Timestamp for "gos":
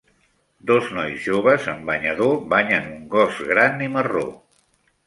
3.17-3.45